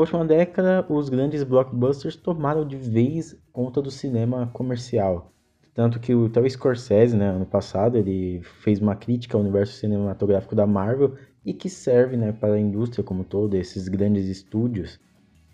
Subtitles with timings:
[0.00, 5.30] Na última década, os grandes blockbusters tomaram de vez conta do cinema comercial.
[5.74, 10.54] Tanto que o Theo Scorsese, né, ano passado, ele fez uma crítica ao universo cinematográfico
[10.54, 14.98] da Marvel e que serve né, para a indústria como todo, esses grandes estúdios.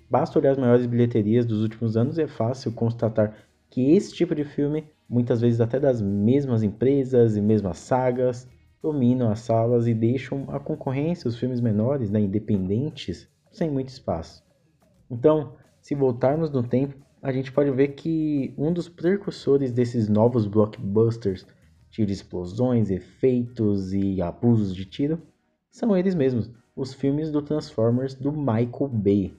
[0.09, 3.35] Basta olhar as maiores bilheterias dos últimos anos e é fácil constatar
[3.69, 8.49] que esse tipo de filme, muitas vezes até das mesmas empresas e mesmas sagas,
[8.81, 14.45] dominam as salas e deixam a concorrência, os filmes menores, né, independentes, sem muito espaço.
[15.11, 20.47] Então, se voltarmos no tempo, a gente pode ver que um dos precursores desses novos
[20.47, 21.47] blockbusters,
[21.91, 25.23] de explosões, efeitos e abusos de tiro,
[25.71, 29.35] são eles mesmos, os filmes do Transformers do Michael Bay.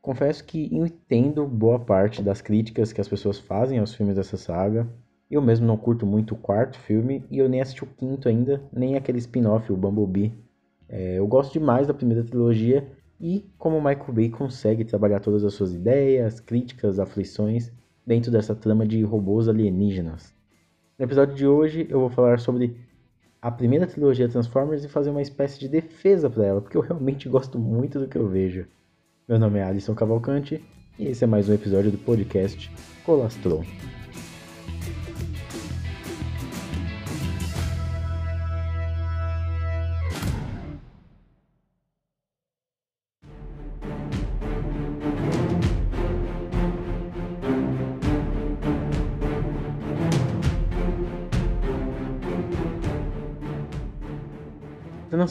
[0.00, 4.88] Confesso que entendo boa parte das críticas que as pessoas fazem aos filmes dessa saga.
[5.28, 8.62] Eu mesmo não curto muito o quarto filme e eu nem assisti o quinto ainda,
[8.72, 10.32] nem aquele spin-off, o Bumblebee.
[10.88, 12.86] É, eu gosto demais da primeira trilogia
[13.20, 17.72] e como Michael Bay consegue trabalhar todas as suas ideias, críticas, aflições
[18.06, 20.34] dentro dessa trama de robôs alienígenas.
[20.98, 22.76] No episódio de hoje eu vou falar sobre
[23.40, 27.28] a primeira trilogia Transformers e fazer uma espécie de defesa para ela, porque eu realmente
[27.28, 28.66] gosto muito do que eu vejo.
[29.28, 30.62] Meu nome é Alisson Cavalcante
[30.98, 32.70] e esse é mais um episódio do podcast
[33.04, 33.64] Colastron.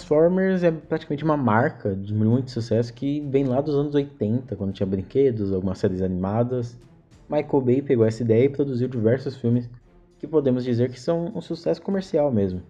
[0.06, 4.72] Transformers é praticamente uma marca de muito sucesso que vem lá dos anos 80, quando
[4.72, 6.78] tinha brinquedos, algumas séries animadas.
[7.28, 9.67] Michael Bay pegou essa ideia e produziu diversos filmes
[10.20, 12.61] que podemos dizer que são um sucesso comercial mesmo,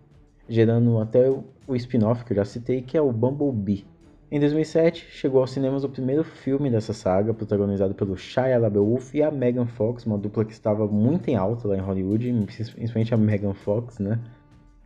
[0.48, 3.86] gerando até o spin-off que eu já citei, que é o Bumblebee.
[4.32, 9.22] Em 2007, chegou aos cinemas o primeiro filme dessa saga, protagonizado pelo Shia LaBeouf e
[9.22, 13.18] a Megan Fox, uma dupla que estava muito em alta lá em Hollywood, principalmente a
[13.18, 14.22] Megan Fox, né?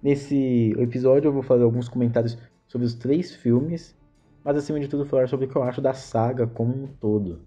[0.02, 2.38] Nesse episódio eu vou fazer alguns comentários
[2.68, 3.96] sobre os três filmes,
[4.44, 7.42] mas acima de tudo falar sobre o que eu acho da saga como um todo.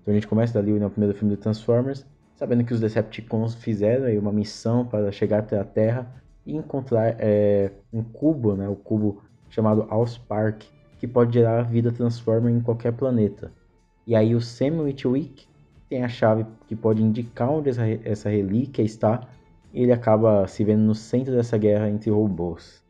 [0.00, 2.06] Então a gente começa dali no primeiro filme do Transformers,
[2.36, 6.06] sabendo que os Decepticons fizeram uma missão para chegar até a Terra
[6.46, 10.62] e encontrar é, um cubo, né, o cubo chamado Allspark,
[10.98, 13.50] que pode gerar vida Transformer em qualquer planeta.
[14.06, 15.48] E aí o Sam Witwick
[15.88, 17.70] tem a chave que pode indicar onde
[18.04, 19.26] essa relíquia está
[19.82, 22.82] ele acaba se vendo no centro dessa guerra entre robôs.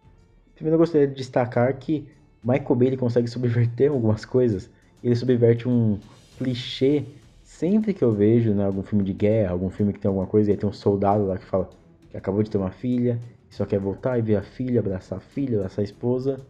[0.54, 2.06] Primeiro eu gostaria de destacar que
[2.44, 4.70] Michael Bay ele consegue subverter algumas coisas.
[5.02, 5.98] Ele subverte um
[6.38, 7.04] clichê
[7.42, 10.50] sempre que eu vejo né, algum filme de guerra, algum filme que tem alguma coisa,
[10.50, 11.68] e aí tem um soldado lá que fala
[12.08, 13.18] que acabou de ter uma filha,
[13.50, 16.40] e só quer voltar e ver a filha, abraçar a filha, abraçar a esposa.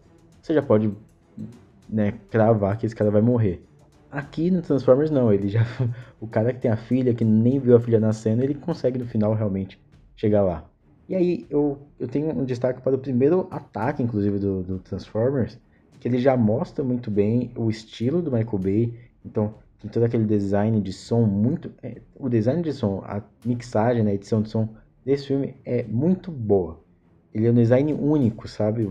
[0.43, 0.93] Você já pode
[1.89, 3.65] né, cravar que esse cara vai morrer.
[4.11, 5.65] Aqui no Transformers não, ele já.
[6.21, 9.07] O cara que tem a filha, que nem viu a filha nascendo, ele consegue no
[9.07, 9.79] final realmente
[10.17, 10.69] chegar lá.
[11.09, 15.59] E aí eu, eu tenho um destaque para o primeiro ataque, inclusive, do, do Transformers,
[16.01, 18.95] que ele já mostra muito bem o estilo do Michael Bay.
[19.25, 21.71] Então, tem todo aquele design de som muito.
[21.83, 24.69] É, o design de som, a mixagem, né, a edição de som
[25.05, 26.85] desse filme é muito boa.
[27.33, 28.89] Ele é um design único, sabe?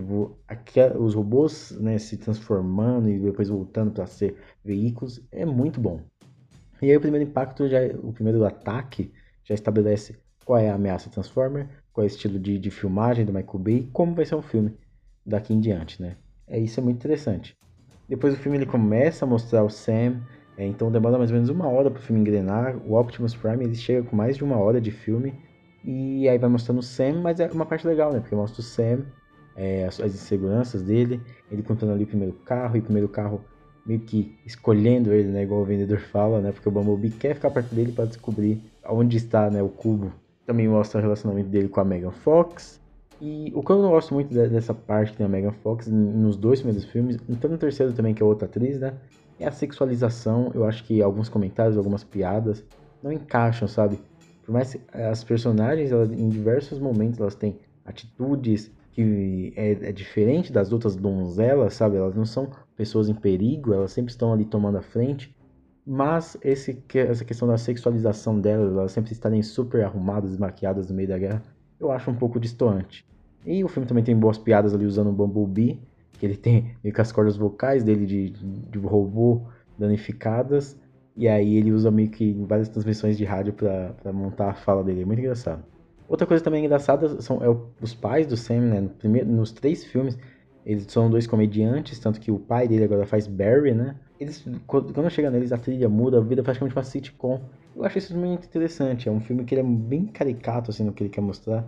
[0.99, 6.01] Os robôs né, se transformando e depois voltando para ser veículos é muito bom.
[6.79, 9.11] E aí o primeiro impacto, já, o primeiro ataque
[9.43, 13.33] já estabelece qual é a ameaça Transformer, qual é o estilo de, de filmagem do
[13.33, 14.77] Michael Bay e como vai ser o filme
[15.25, 16.15] daqui em diante, né?
[16.47, 17.57] É, isso é muito interessante.
[18.07, 20.21] Depois o filme ele começa a mostrar o Sam,
[20.55, 22.77] é, então demora mais ou menos uma hora para o filme engrenar.
[22.85, 25.33] O Optimus Prime ele chega com mais de uma hora de filme
[25.83, 28.19] e aí vai mostrando o Sam, mas é uma parte legal, né?
[28.19, 29.05] Porque mostra o Sam,
[29.55, 31.19] é, as, as inseguranças dele,
[31.51, 33.43] ele contando ali o primeiro carro e o primeiro carro
[33.85, 35.43] meio que escolhendo ele, né?
[35.43, 36.51] Igual o vendedor fala, né?
[36.51, 39.63] Porque o Bumblebee quer ficar perto dele para descobrir onde está, né?
[39.63, 40.11] O cubo
[40.45, 42.81] também mostra o relacionamento dele com a Megan Fox.
[43.21, 46.35] E o que eu não gosto muito dessa parte que tem a Megan Fox nos
[46.35, 48.93] dois primeiros filmes, então no terceiro também, que é outra atriz, né?
[49.39, 50.51] É a sexualização.
[50.53, 52.63] Eu acho que alguns comentários, algumas piadas
[53.01, 53.99] não encaixam, sabe?
[54.45, 59.91] Por mais que as personagens, elas, em diversos momentos, elas têm atitudes que é, é,
[59.91, 61.97] diferente das outras donzelas, sabe?
[61.97, 65.34] Elas não são pessoas em perigo, elas sempre estão ali tomando a frente.
[65.85, 71.07] Mas esse, essa questão da sexualização delas, elas sempre estarem super arrumadas, maquiadas no meio
[71.07, 71.43] da guerra,
[71.79, 73.05] eu acho um pouco distoante.
[73.45, 75.79] E o filme também tem boas piadas ali usando o Bumblebee,
[76.13, 79.41] que ele tem meio que as cordas vocais dele de, de, de robô
[79.77, 80.75] danificadas,
[81.15, 85.03] e aí ele usa meio que várias transmissões de rádio para montar a fala dele,
[85.03, 85.63] é muito engraçado.
[86.07, 88.81] Outra coisa também engraçada são é o, os pais do Sam, né?
[88.81, 90.17] No primeiro, nos três filmes,
[90.65, 93.95] eles são dois comediantes, tanto que o pai dele agora faz Barry, né?
[94.19, 97.41] Eles, quando chega neles, a trilha muda, a vida é praticamente uma sitcom.
[97.75, 99.09] Eu acho isso muito interessante.
[99.09, 101.65] É um filme que ele é bem caricato, assim, no que ele quer mostrar,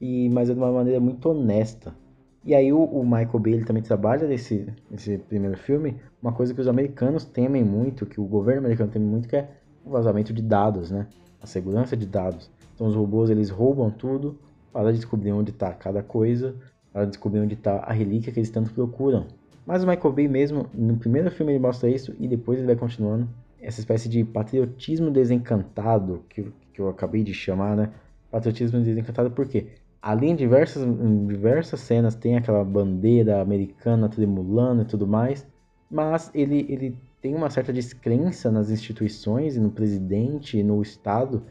[0.00, 1.94] e, mas é de uma maneira muito honesta.
[2.42, 6.54] E aí o, o Michael Bay ele também trabalha nesse, nesse primeiro filme uma coisa
[6.54, 9.50] que os americanos temem muito, que o governo americano teme muito, que é
[9.84, 11.06] o vazamento de dados, né?
[11.42, 12.50] A segurança de dados.
[12.74, 14.38] Então os robôs eles roubam tudo
[14.72, 16.54] para descobrir onde está cada coisa,
[16.92, 19.26] para descobrir onde está a relíquia que eles tanto procuram.
[19.66, 22.76] Mas o Michael Bay mesmo, no primeiro filme ele mostra isso e depois ele vai
[22.76, 23.28] continuando.
[23.60, 27.90] Essa espécie de patriotismo desencantado que, que eu acabei de chamar, né?
[28.30, 29.66] Patriotismo desencantado porque
[30.00, 35.46] ali em diversas, em diversas cenas tem aquela bandeira americana tremulando e tudo mais,
[35.90, 41.42] mas ele, ele tem uma certa descrença nas instituições e no presidente e no Estado,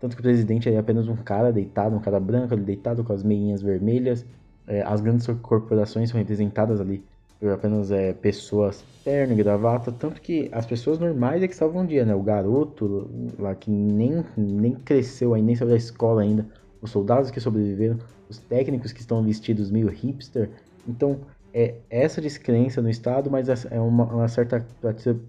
[0.00, 3.22] tanto que o presidente é apenas um cara deitado, um cara branco, deitado com as
[3.22, 4.24] meinhas vermelhas,
[4.66, 7.04] é, as grandes corporações são representadas ali
[7.42, 11.86] apenas é, pessoas terno e gravata, tanto que as pessoas normais é que salvam o
[11.86, 12.14] dia, né?
[12.14, 13.08] O garoto
[13.38, 16.46] lá que nem, nem cresceu ainda, nem saiu da escola ainda,
[16.82, 17.98] os soldados que sobreviveram,
[18.28, 20.50] os técnicos que estão vestidos meio hipster.
[20.86, 21.20] Então,
[21.54, 24.66] é essa descrença no Estado, mas é uma, uma certa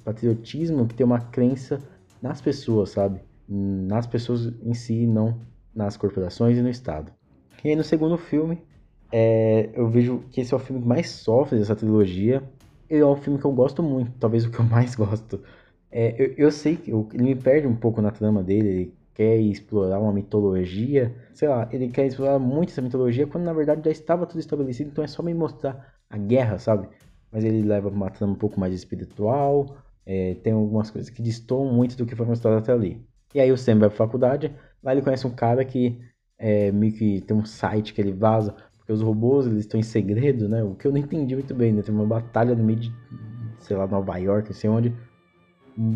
[0.03, 1.79] patriotismo que tem uma crença
[2.21, 3.21] nas pessoas, sabe?
[3.47, 5.39] Nas pessoas em si, não
[5.73, 7.11] nas corporações e no Estado.
[7.63, 8.61] E aí no segundo filme,
[9.11, 12.43] é, eu vejo que esse é o filme que mais sofre dessa trilogia.
[12.89, 15.41] Ele é um filme que eu gosto muito, talvez o que eu mais gosto.
[15.91, 19.37] É, eu, eu, sei que ele me perde um pouco na trama dele, ele quer
[19.37, 23.91] explorar uma mitologia, sei lá, ele quer explorar muito essa mitologia quando na verdade já
[23.91, 26.87] estava tudo estabelecido, então é só me mostrar a guerra, sabe?
[27.31, 31.73] Mas ele leva uma trama um pouco mais espiritual, é, tem algumas coisas que destoam
[31.73, 33.03] muito do que foi mostrado até ali.
[33.33, 35.99] E aí o Sam vai pra faculdade, lá ele conhece um cara que
[36.37, 38.55] é, meio que tem um site que ele vaza,
[38.89, 40.63] porque os robôs eles estão em segredo, né?
[40.63, 41.83] O que eu não entendi muito bem, né?
[41.83, 42.91] Tem uma batalha no meio de,
[43.59, 44.91] sei lá, Nova York, assim, onde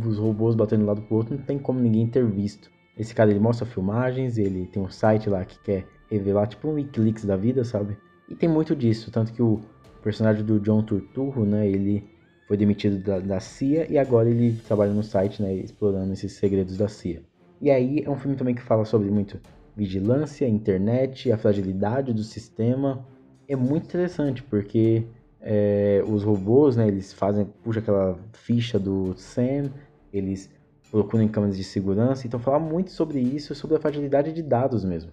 [0.06, 2.70] os robôs batendo de um lado pro outro, não tem como ninguém ter visto.
[2.96, 6.74] Esse cara ele mostra filmagens, ele tem um site lá que quer revelar tipo um
[6.74, 7.98] Wikileaks da vida, sabe?
[8.30, 9.60] E tem muito disso, tanto que o
[10.04, 12.08] personagem do John Turturro, né, ele
[12.48, 16.78] foi demitido da, da CIA e agora ele trabalha no site, né, explorando esses segredos
[16.78, 17.24] da CIA.
[17.60, 19.40] E aí é um filme também que fala sobre muito
[19.76, 23.06] vigilância, internet, a fragilidade do sistema.
[23.48, 25.06] É muito interessante porque
[25.42, 29.70] é, os robôs, né, eles fazem, puxa aquela ficha do Sam,
[30.12, 30.50] eles
[30.90, 34.86] procuram em câmeras de segurança, então fala muito sobre isso, sobre a fragilidade de dados
[34.86, 35.12] mesmo.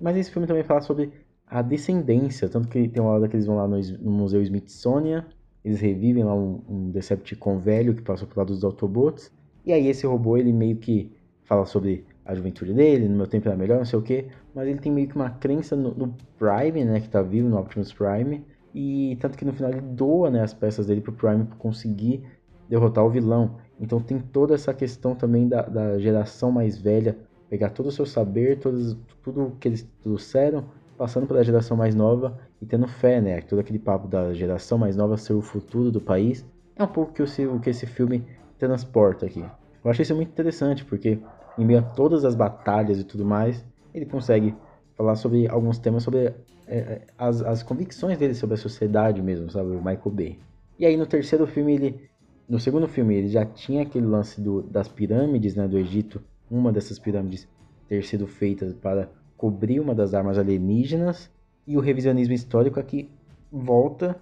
[0.00, 1.10] Mas esse filme também fala sobre
[1.46, 5.24] a descendência, tanto que tem uma hora que eles vão lá no, no Museu Smithsonian,
[5.64, 9.32] eles revivem lá um, um Decepticon velho que passou por lá dos Autobots,
[9.64, 11.10] e aí esse robô ele meio que
[11.42, 14.66] fala sobre a juventude dele, no meu tempo era melhor, não sei o que, mas
[14.66, 17.92] ele tem meio que uma crença no, no, Prime, né, que tá vivo, no Optimus
[17.92, 18.44] Prime,
[18.74, 22.24] e tanto que no final ele doa, né, as peças dele pro Prime conseguir
[22.68, 23.56] derrotar o vilão.
[23.78, 27.16] Então tem toda essa questão também da, da geração mais velha,
[27.50, 30.64] pegar todo o seu saber, todos, tudo que eles trouxeram,
[30.96, 34.96] passando pela geração mais nova e tendo fé, né, todo aquele papo da geração mais
[34.96, 36.44] nova ser o futuro do país,
[36.76, 38.24] é um pouco que o, que esse filme
[38.58, 39.44] transporta aqui.
[39.84, 41.18] Eu achei isso muito interessante, porque
[41.58, 44.54] em meio a todas as batalhas e tudo mais, ele consegue
[44.96, 46.32] falar sobre alguns temas sobre
[46.66, 49.70] é, é, as, as convicções dele sobre a sociedade mesmo, sabe?
[49.70, 50.38] O Michael Bay.
[50.78, 52.10] E aí no terceiro filme ele.
[52.48, 56.72] No segundo filme ele já tinha aquele lance do, das pirâmides né, do Egito, uma
[56.72, 57.48] dessas pirâmides
[57.88, 61.30] ter sido feita para cobrir uma das armas alienígenas,
[61.66, 63.10] e o revisionismo histórico aqui
[63.50, 64.16] volta,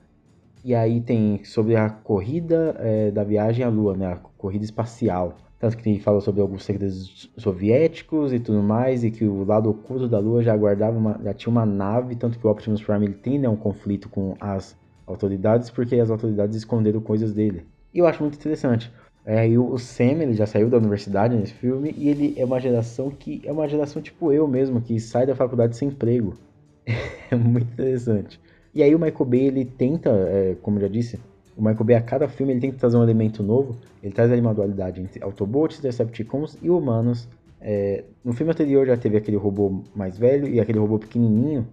[0.65, 5.37] e aí tem sobre a corrida é, da viagem à Lua, né, a corrida espacial.
[5.59, 10.09] Tanto que fala sobre alguns segredos soviéticos e tudo mais, e que o lado oculto
[10.09, 13.15] da Lua já guardava uma, já tinha uma nave, tanto que o Optimus Prime ele
[13.15, 14.77] tem né, um conflito com as
[15.07, 17.65] autoridades, porque as autoridades esconderam coisas dele.
[17.95, 18.93] E eu acho muito interessante.
[19.25, 22.59] É, e o Sam, ele já saiu da universidade nesse filme, e ele é uma
[22.59, 26.35] geração que é uma geração tipo eu mesmo, que sai da faculdade sem emprego.
[27.31, 28.41] é muito interessante.
[28.75, 31.21] E aí o Michael Bay, ele tenta, é, como eu já disse,
[31.57, 33.77] o Michael Bay, a cada filme, ele que trazer um elemento novo.
[34.03, 37.29] Ele traz ali uma dualidade entre Autobots, Decepticons e humanos.
[37.61, 41.67] É, no filme anterior já teve aquele robô mais velho e aquele robô pequenininho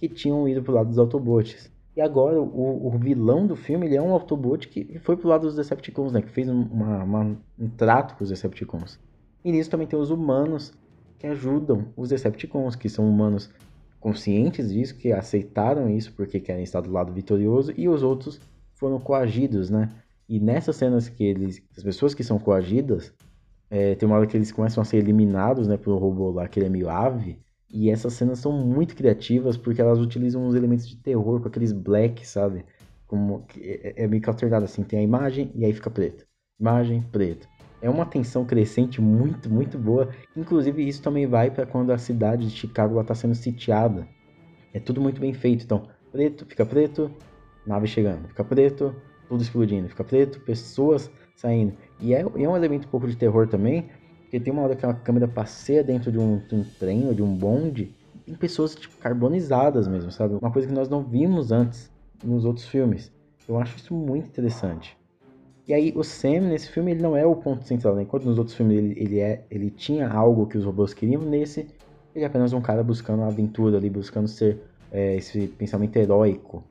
[0.00, 1.70] que tinham ido pro lado dos Autobots.
[1.94, 5.42] E agora o, o vilão do filme ele é um Autobot que foi pro lado
[5.42, 6.20] dos Decepticons, né?
[6.20, 8.98] Que fez uma, uma, um trato com os Decepticons.
[9.44, 10.74] E nisso também tem os humanos
[11.18, 13.50] que ajudam os Decepticons, que são humanos
[14.00, 18.40] conscientes disso, que aceitaram isso porque querem estar do lado vitorioso, e os outros
[18.74, 19.90] foram coagidos, né?
[20.28, 23.12] E nessas cenas que eles, as pessoas que são coagidas,
[23.70, 26.58] é, tem uma hora que eles começam a ser eliminados, né, pelo robô lá, que
[26.58, 27.38] ele é meio ave.
[27.72, 31.72] E essas cenas são muito criativas porque elas utilizam uns elementos de terror com aqueles
[31.72, 32.64] black, sabe?
[33.06, 36.26] Como é, é meio que alternado assim, tem a imagem e aí fica preto.
[36.60, 37.48] imagem, preto.
[37.86, 40.08] É uma tensão crescente muito, muito boa.
[40.36, 44.08] Inclusive, isso também vai para quando a cidade de Chicago está sendo sitiada.
[44.74, 45.62] É tudo muito bem feito.
[45.62, 47.08] Então, preto, fica preto,
[47.64, 48.92] nave chegando, fica preto,
[49.28, 51.74] tudo explodindo, fica preto, pessoas saindo.
[52.00, 53.88] E é, é um elemento um pouco de terror também,
[54.22, 57.14] porque tem uma hora que a câmera passeia dentro de um, de um trem ou
[57.14, 60.34] de um bonde, tem pessoas tipo, carbonizadas mesmo, sabe?
[60.34, 61.88] Uma coisa que nós não vimos antes
[62.24, 63.12] nos outros filmes.
[63.48, 64.98] Eu acho isso muito interessante.
[65.66, 68.02] E aí o Sam nesse filme ele não é o ponto central, né?
[68.02, 71.66] enquanto nos outros filmes ele, ele, é, ele tinha algo que os robôs queriam, nesse
[72.16, 74.58] ele é apenas um cara buscando a aventura ali, buscando ser
[74.90, 76.64] é, esse pensamento heróico.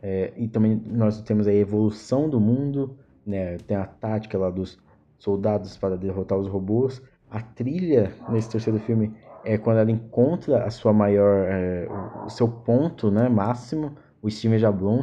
[0.00, 2.96] É, e também nós temos a evolução do mundo,
[3.26, 3.56] né?
[3.66, 4.78] Tem a tática lá dos
[5.18, 7.02] soldados para derrotar os robôs.
[7.28, 9.12] A trilha nesse terceiro filme
[9.44, 11.88] é quando ela encontra a sua maior, é,
[12.24, 14.60] o seu ponto, né, máximo, o Steven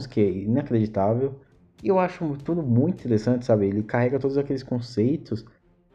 [0.10, 1.36] que é inacreditável.
[1.84, 3.68] E eu acho tudo muito interessante, sabe?
[3.68, 5.46] Ele carrega todos aqueles conceitos,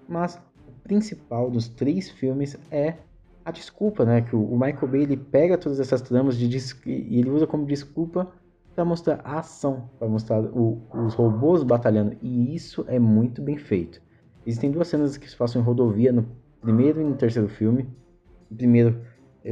[0.08, 2.96] mas o principal dos três filmes é
[3.44, 4.22] a desculpa, né?
[4.22, 6.46] Que o Michael Bay ele pega todas essas tramas de
[6.86, 8.32] e ele usa como desculpa
[8.74, 12.16] para mostrar a ação, para mostrar o, os robôs batalhando.
[12.20, 14.02] E isso é muito bem feito.
[14.44, 16.26] Existem duas cenas que se passam em rodovia no
[16.60, 17.88] primeiro e no terceiro filme.
[18.50, 19.00] No primeiro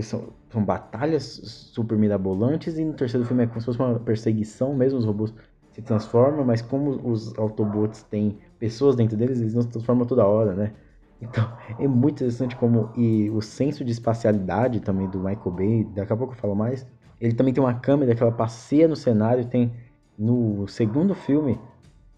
[0.03, 4.75] são, são batalhas super mirabolantes e no terceiro filme é como se fosse uma perseguição
[4.75, 5.33] mesmo, os robôs
[5.75, 10.25] se transformam, mas como os Autobots têm pessoas dentro deles, eles não se transformam toda
[10.25, 10.73] hora, né?
[11.21, 11.45] Então,
[11.81, 16.16] é muito interessante como e o senso de espacialidade também do Michael Bay, daqui a
[16.16, 16.87] pouco eu falo mais,
[17.21, 19.45] ele também tem uma câmera que ela passeia no cenário.
[19.47, 19.73] Tem
[20.16, 21.59] no segundo filme,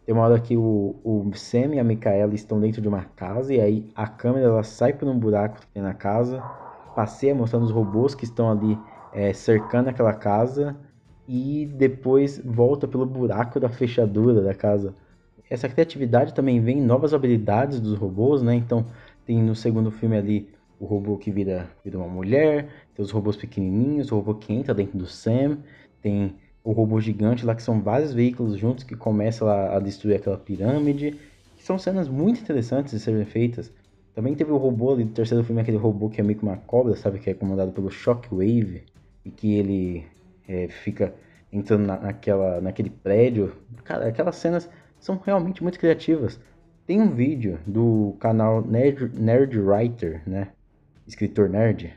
[0.04, 3.54] tem uma hora que o, o Sam e a Micaela estão dentro de uma casa
[3.54, 6.42] e aí a câmera ela sai por um buraco que tem na casa,
[6.94, 8.78] passeia mostrando os robôs que estão ali
[9.14, 10.76] é, cercando aquela casa
[11.28, 14.94] e depois volta pelo buraco da fechadura da casa.
[15.48, 18.54] Essa criatividade também vem em novas habilidades dos robôs, né?
[18.54, 18.86] Então
[19.24, 23.36] tem no segundo filme ali o robô que vira, vira uma mulher, tem os robôs
[23.36, 25.58] pequenininhos, o robô que entra dentro do Sam,
[26.02, 30.16] tem o robô gigante lá que são vários veículos juntos que começam a, a destruir
[30.16, 31.16] aquela pirâmide.
[31.58, 33.72] São cenas muito interessantes de serem feitas.
[34.14, 36.56] Também teve o robô ali do terceiro filme, aquele robô que é meio que uma
[36.56, 37.18] cobra, sabe?
[37.18, 38.82] Que é comandado pelo Shockwave
[39.24, 40.06] e que ele
[40.48, 41.14] é, fica
[41.52, 43.52] entrando na, naquela, naquele prédio.
[43.84, 46.40] Cara, aquelas cenas são realmente muito criativas.
[46.86, 50.48] Tem um vídeo do canal Nerd, Nerd Writer, né?
[51.06, 51.92] escritor nerd,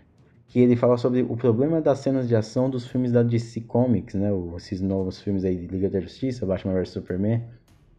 [0.48, 4.15] que ele fala sobre o problema das cenas de ação dos filmes da DC Comics,
[4.15, 4.29] né?
[4.56, 7.44] Esses novos filmes aí de Liga da Justiça, Batman vs Superman.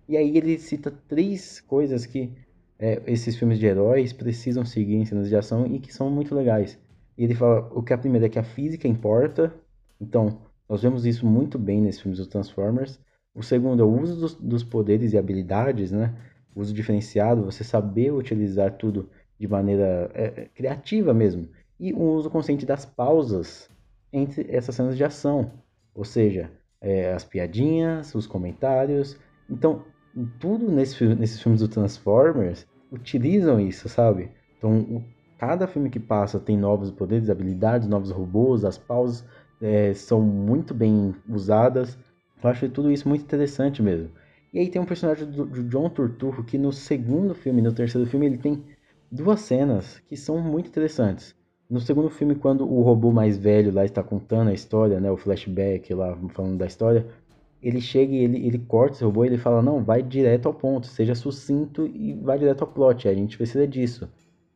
[0.09, 2.33] E aí ele cita três coisas que
[2.79, 6.35] é, esses filmes de heróis precisam seguir em cenas de ação e que são muito
[6.35, 6.79] legais.
[7.17, 9.55] E ele fala, o que a primeira é que a física importa,
[10.01, 13.01] então nós vemos isso muito bem nesses filmes dos Transformers.
[13.35, 16.15] O segundo é o uso dos, dos poderes e habilidades, né?
[16.55, 21.49] O uso diferenciado, você saber utilizar tudo de maneira é, é, criativa mesmo.
[21.79, 23.69] E um uso consciente das pausas
[24.13, 25.53] entre essas cenas de ação.
[25.95, 29.19] Ou seja, é, as piadinhas, os comentários.
[29.49, 29.85] Então,
[30.39, 34.31] tudo nesse, nesses filmes do Transformers utilizam isso, sabe?
[34.57, 35.05] Então,
[35.39, 39.25] cada filme que passa tem novos poderes, habilidades, novos robôs, as pausas
[39.61, 41.99] é, são muito bem usadas.
[42.43, 44.11] Eu acho tudo isso muito interessante mesmo.
[44.53, 48.09] E aí tem um personagem do, do John Turturro que no segundo filme, no terceiro
[48.09, 48.65] filme, ele tem
[49.11, 51.35] duas cenas que são muito interessantes.
[51.69, 55.17] No segundo filme, quando o robô mais velho lá está contando a história, né, o
[55.17, 57.07] flashback lá falando da história,
[57.63, 60.55] ele chega e ele, ele corta esse robô e ele fala: Não, vai direto ao
[60.55, 64.09] ponto, seja sucinto e vai direto ao plot, a gente precisa disso.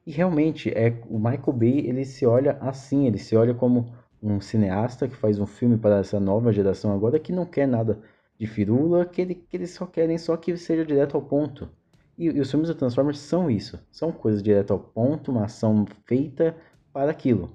[0.07, 3.87] E realmente, é o Michael Bay ele se olha assim, ele se olha como
[4.25, 7.99] um cineasta que faz um filme para essa nova geração agora que não quer nada
[8.39, 11.69] de firula, que, ele, que eles só querem só que seja direto ao ponto.
[12.17, 13.79] E, e os filmes do Transformers são isso.
[13.93, 16.57] São coisas direto ao ponto, uma ação feita
[16.93, 17.51] para aquilo.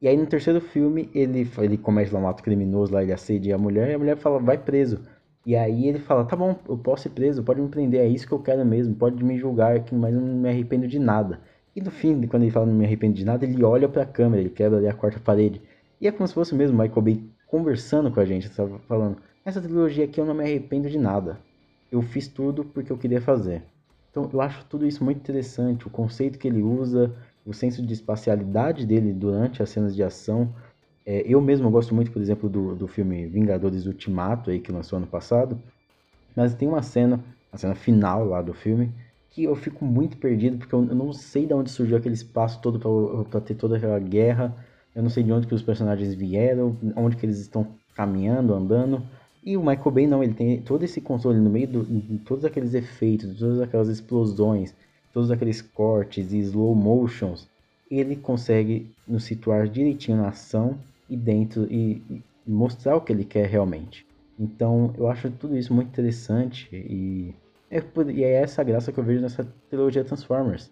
[0.00, 3.54] E aí no terceiro filme ele, ele comete lá um ato criminoso, lá ele assedia
[3.54, 5.00] a mulher e a mulher fala, vai preso.
[5.46, 8.26] E aí ele fala, tá bom, eu posso ir preso, pode me prender, é isso
[8.26, 11.40] que eu quero mesmo, pode me julgar, mas eu não me arrependo de nada.
[11.74, 14.06] E no fim, quando ele fala não me arrependo de nada, ele olha para a
[14.06, 15.62] câmera, ele quebra ali a quarta parede.
[16.00, 19.60] E é como se fosse mesmo Michael Bay conversando com a gente, estava falando, essa
[19.60, 21.38] trilogia aqui eu não me arrependo de nada.
[21.90, 23.62] Eu fiz tudo porque eu queria fazer.
[24.10, 27.14] Então eu acho tudo isso muito interessante, o conceito que ele usa,
[27.46, 30.54] o senso de espacialidade dele durante as cenas de ação.
[31.06, 34.98] É, eu mesmo gosto muito, por exemplo, do, do filme Vingadores Ultimato, aí, que lançou
[34.98, 35.58] ano passado.
[36.36, 38.92] Mas tem uma cena, a cena final lá do filme,
[39.30, 42.60] que eu fico muito perdido, porque eu, eu não sei de onde surgiu aquele espaço
[42.60, 42.78] todo
[43.24, 44.54] para ter toda aquela guerra.
[44.98, 49.00] Eu não sei de onde que os personagens vieram, onde que eles estão caminhando, andando.
[49.44, 52.74] E o Michael Bay não, ele tem todo esse controle no meio de todos aqueles
[52.74, 54.74] efeitos, todas aquelas explosões,
[55.14, 57.46] todos aqueles cortes e slow motions,
[57.88, 60.76] ele consegue nos situar direitinho na ação
[61.08, 64.04] e dentro e, e mostrar o que ele quer realmente.
[64.36, 67.32] Então eu acho tudo isso muito interessante e
[67.70, 67.80] é,
[68.12, 70.68] e é essa graça que eu vejo nessa trilogia Transformers.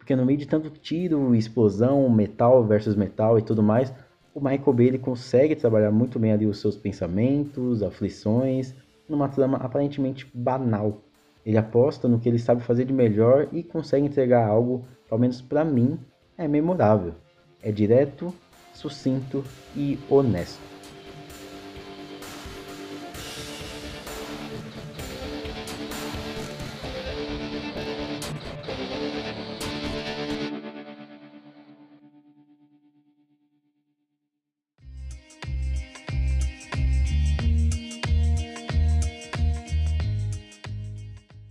[0.00, 3.92] Porque no meio de tanto tiro, explosão, metal versus metal e tudo mais,
[4.34, 8.74] o Michael Bay ele consegue trabalhar muito bem ali os seus pensamentos, aflições,
[9.06, 11.02] numa trama aparentemente banal.
[11.44, 15.42] Ele aposta no que ele sabe fazer de melhor e consegue entregar algo, pelo menos
[15.42, 15.98] para mim,
[16.38, 17.12] é memorável.
[17.62, 18.34] É direto,
[18.72, 19.44] sucinto
[19.76, 20.79] e honesto.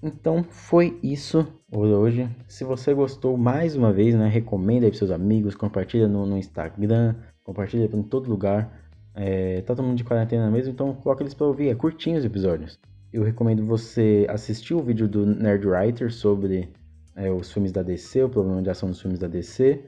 [0.09, 2.27] Então foi isso hoje.
[2.47, 6.35] Se você gostou, mais uma vez, né, recomenda aí para seus amigos, compartilha no, no
[6.35, 8.89] Instagram, compartilha em todo lugar.
[9.13, 12.25] É, tá todo mundo de quarentena mesmo, então coloca eles para ouvir, é curtinho os
[12.25, 12.79] episódios.
[13.13, 16.69] Eu recomendo você assistir o vídeo do Nerdwriter sobre
[17.15, 19.83] é, os filmes da DC, o problema de ação dos filmes da DC.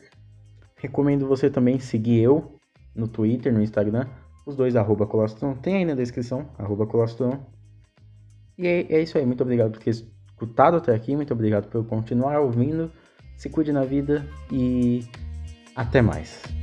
[0.75, 2.59] Recomendo você também seguir eu
[2.93, 4.05] no Twitter, no Instagram,
[4.45, 7.39] os dois arroba colostron, tem aí na descrição, arroba colostron.
[8.57, 9.25] E é, é isso aí.
[9.25, 11.15] Muito obrigado por ter escutado até aqui.
[11.15, 12.91] Muito obrigado por continuar ouvindo.
[13.37, 15.03] Se cuide na vida e
[15.75, 16.60] até mais.